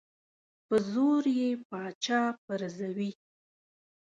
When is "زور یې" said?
0.91-1.49